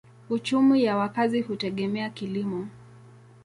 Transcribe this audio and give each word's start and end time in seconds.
Uchumi 0.29 0.83
ya 0.83 0.97
wakazi 0.97 1.41
hutegemea 1.41 2.09
kilimo. 2.09 2.67